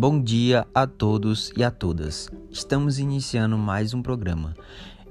[0.00, 2.30] Bom dia a todos e a todas.
[2.52, 4.54] Estamos iniciando mais um programa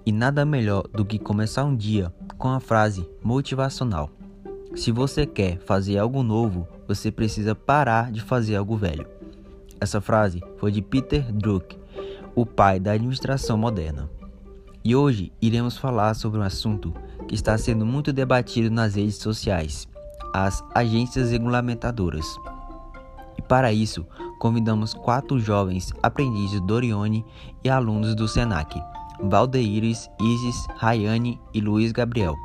[0.05, 4.09] e nada melhor do que começar um dia com a frase motivacional.
[4.77, 9.05] Se você quer fazer algo novo, você precisa parar de fazer algo velho.
[9.77, 11.77] Essa frase foi de Peter Drucker,
[12.33, 14.09] o pai da administração moderna.
[14.85, 16.93] E hoje iremos falar sobre um assunto
[17.27, 19.85] que está sendo muito debatido nas redes sociais:
[20.33, 22.25] as agências regulamentadoras.
[23.37, 24.05] E para isso,
[24.39, 27.25] convidamos quatro jovens aprendizes do Orione
[27.63, 28.81] e alunos do SENAC,
[29.21, 32.35] Valdeires, Isis, Rayane e Luiz Gabriel.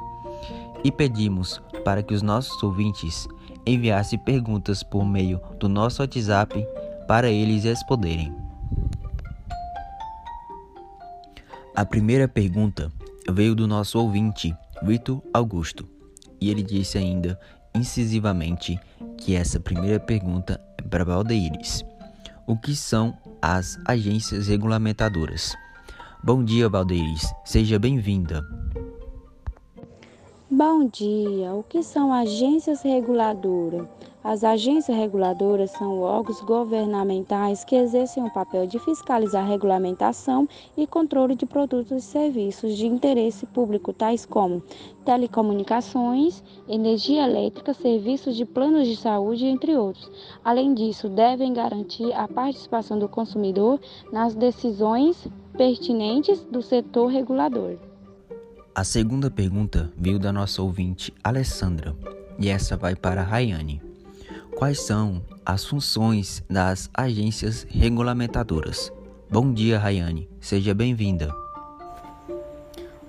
[0.84, 3.28] E pedimos para que os nossos ouvintes
[3.66, 6.66] enviassem perguntas por meio do nosso WhatsApp
[7.06, 8.34] para eles responderem.
[11.74, 12.92] A primeira pergunta
[13.30, 15.88] veio do nosso ouvinte, Vitor Augusto,
[16.40, 17.38] e ele disse ainda
[17.74, 18.78] incisivamente
[19.16, 20.60] que essa primeira pergunta
[20.90, 21.84] para Valdeires.
[22.46, 25.54] O que são as agências regulamentadoras?
[26.22, 27.32] Bom dia, Valdeires.
[27.44, 28.42] Seja bem-vinda.
[30.50, 31.52] Bom dia.
[31.52, 33.86] O que são agências reguladoras?
[34.24, 41.34] As agências reguladoras são órgãos governamentais que exercem o papel de fiscalizar regulamentação e controle
[41.34, 44.62] de produtos e serviços de interesse público, tais como
[45.04, 50.08] telecomunicações, energia elétrica, serviços de planos de saúde, entre outros.
[50.44, 53.80] Além disso, devem garantir a participação do consumidor
[54.12, 57.76] nas decisões pertinentes do setor regulador.
[58.72, 61.94] A segunda pergunta veio da nossa ouvinte Alessandra
[62.38, 63.91] e essa vai para a Rayane.
[64.56, 68.92] Quais são as funções das agências regulamentadoras?
[69.28, 70.28] Bom dia, Rayane.
[70.40, 71.34] Seja bem-vinda.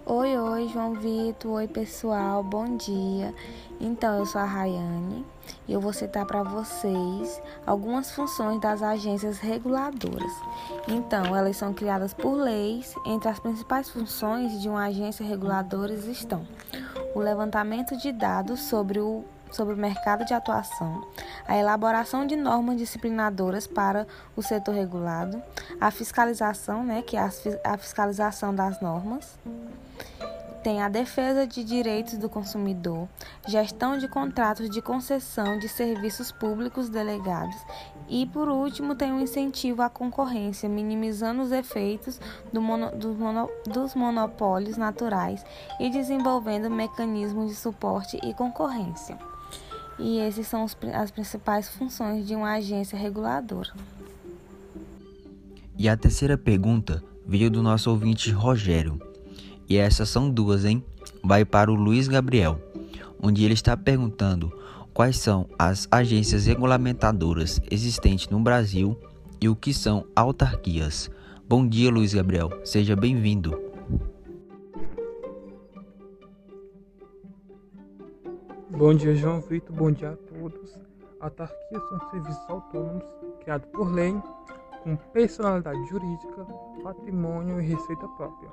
[0.05, 1.51] Oi, oi, João Vitor.
[1.51, 2.43] Oi, pessoal.
[2.43, 3.33] Bom dia.
[3.79, 5.25] Então, eu sou a Rayane
[5.67, 10.31] e eu vou citar para vocês algumas funções das agências reguladoras.
[10.87, 12.95] Então, elas são criadas por leis.
[13.05, 16.47] Entre as principais funções de uma agência reguladora estão
[17.13, 19.23] o levantamento de dados sobre o
[19.53, 21.07] sobre o mercado de atuação,
[21.47, 25.41] a elaboração de normas disciplinadoras para o setor regulado,
[25.79, 27.29] a fiscalização, né, que é
[27.63, 29.37] a fiscalização das normas,
[30.63, 33.09] tem a defesa de direitos do consumidor,
[33.45, 37.57] gestão de contratos de concessão de serviços públicos delegados
[38.07, 42.19] e, por último, tem o um incentivo à concorrência, minimizando os efeitos
[42.53, 45.45] do mono, mono, dos monopólios naturais
[45.81, 49.32] e desenvolvendo mecanismos de suporte e concorrência.
[49.99, 53.71] E essas são as principais funções de uma agência reguladora.
[55.77, 58.99] E a terceira pergunta veio do nosso ouvinte Rogério.
[59.67, 60.83] E essas são duas, hein?
[61.23, 62.61] Vai para o Luiz Gabriel,
[63.21, 64.51] onde ele está perguntando
[64.93, 68.97] quais são as agências regulamentadoras existentes no Brasil
[69.41, 71.09] e o que são autarquias.
[71.47, 72.51] Bom dia, Luiz Gabriel.
[72.63, 73.72] Seja bem-vindo.
[78.75, 79.75] Bom dia, João Vitor.
[79.75, 80.81] Bom dia a todos.
[81.19, 83.03] Autarquias são serviços autônomos
[83.41, 84.19] criados por lei
[84.83, 86.43] com personalidade jurídica,
[86.83, 88.49] patrimônio e receita própria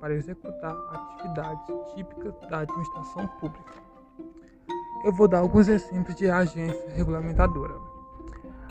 [0.00, 3.74] para executar atividades típicas da administração pública.
[5.04, 7.74] Eu vou dar alguns exemplos de agência regulamentadora.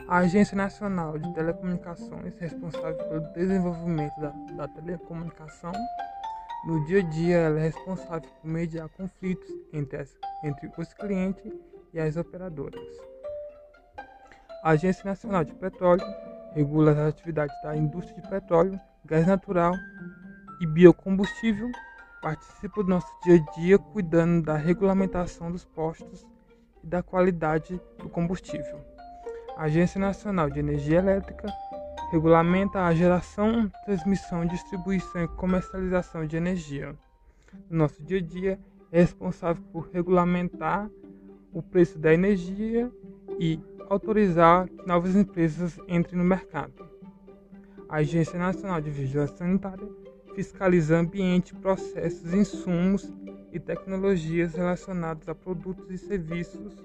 [0.07, 5.73] A Agência Nacional de Telecomunicações, responsável pelo desenvolvimento da, da telecomunicação,
[6.65, 11.51] no dia a dia ela é responsável por mediar conflitos entre, as, entre os clientes
[11.93, 12.81] e as operadoras.
[14.63, 16.05] A Agência Nacional de Petróleo
[16.53, 19.73] regula as atividades da indústria de petróleo, gás natural
[20.59, 21.69] e biocombustível
[22.21, 26.25] participa do nosso dia a dia cuidando da regulamentação dos postos
[26.83, 28.79] e da qualidade do combustível.
[29.55, 31.47] A Agência Nacional de Energia Elétrica
[32.09, 36.95] regulamenta a geração, transmissão, distribuição e comercialização de energia.
[37.69, 38.59] No nosso dia a dia,
[38.91, 40.89] é responsável por regulamentar
[41.51, 42.91] o preço da energia
[43.39, 43.59] e
[43.89, 46.87] autorizar que novas empresas entrem no mercado.
[47.89, 49.87] A Agência Nacional de Vigilância Sanitária
[50.35, 53.11] fiscaliza ambiente, processos, insumos
[53.51, 56.77] e tecnologias relacionados a produtos e serviços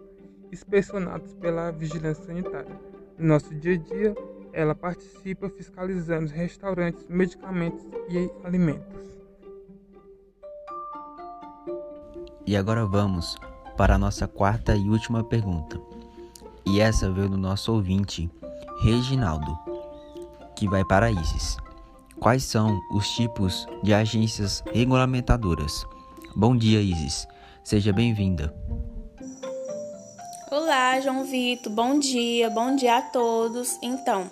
[0.51, 2.81] inspecionados pela vigilância sanitária.
[3.19, 4.15] No nosso dia a dia,
[4.53, 9.03] ela participa fiscalizando restaurantes, medicamentos e alimentos.
[12.47, 13.37] E agora vamos
[13.77, 15.81] para a nossa quarta e última pergunta.
[16.67, 18.31] E essa veio do nosso ouvinte,
[18.83, 19.59] Reginaldo,
[20.57, 21.57] que vai para Isis.
[22.21, 25.85] Quais são os tipos de agências regulamentadoras?
[26.37, 27.27] Bom dia, Isis.
[27.65, 28.55] Seja bem-vinda.
[30.55, 31.73] Olá, João Vitor.
[31.73, 32.51] Bom dia.
[32.51, 33.79] Bom dia a todos.
[33.81, 34.31] Então,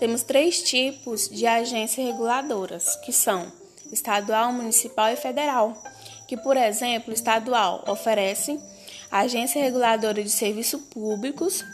[0.00, 3.46] temos três tipos de agências reguladoras, que são
[3.92, 5.80] estadual, municipal e federal.
[6.26, 8.58] Que, por exemplo, estadual oferece
[9.12, 11.64] Agência Reguladora de Serviços Públicos,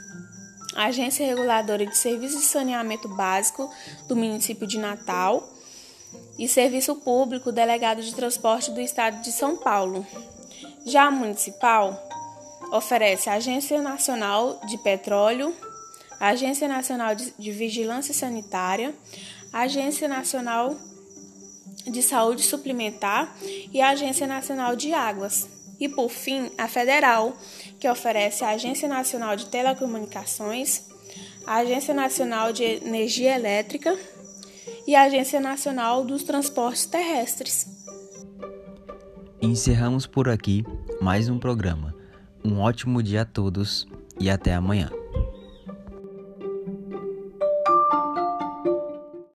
[0.75, 3.73] Agência Reguladora de Serviços de Saneamento Básico
[4.07, 5.43] do município de Natal
[6.39, 10.07] e Serviço Público Delegado de Transporte do Estado de São Paulo.
[10.85, 12.06] Já a municipal
[12.73, 15.55] oferece a Agência Nacional de Petróleo,
[16.19, 18.95] a Agência Nacional de Vigilância Sanitária,
[19.53, 20.75] a Agência Nacional
[21.87, 23.35] de Saúde Suplementar
[23.73, 25.49] e a Agência Nacional de Águas.
[25.79, 27.37] E por fim, a federal,
[27.79, 30.85] que oferece a Agência Nacional de Telecomunicações,
[31.47, 33.97] a Agência Nacional de Energia Elétrica
[34.87, 37.67] e a Agência Nacional dos Transportes Terrestres.
[39.41, 40.65] Encerramos por aqui
[41.01, 41.95] mais um programa.
[42.47, 43.89] Um ótimo dia a todos
[44.21, 44.89] e até amanhã.